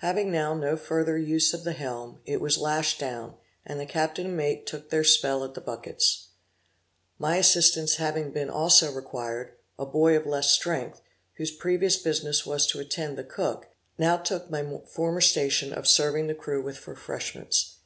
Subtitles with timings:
[0.00, 4.26] Having now no further use of the helm, it was lashed down, and the captain
[4.26, 6.28] and mate took their spell at the buckets.
[7.18, 11.00] My assistance having been also required, a boy of less strength,
[11.38, 16.26] whose previous business was to attend the cook, now took my former station of serving
[16.26, 17.76] the crew with refreshments.